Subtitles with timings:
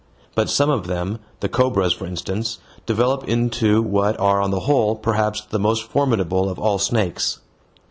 [0.33, 2.57] But some of them, the cobras for instance,
[2.87, 7.37] develop into what are on the whole perhaps the most formidable of all snakes.